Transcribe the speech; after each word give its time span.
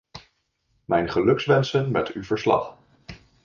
Mijn 0.85 1.09
gelukwensen 1.09 1.91
met 1.91 2.11
uw 2.11 2.23
verslag. 2.23 2.75